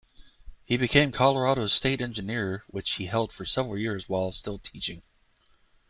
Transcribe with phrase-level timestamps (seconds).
[0.65, 5.03] He became Colorado's State Engineer which he held for several years while still teaching.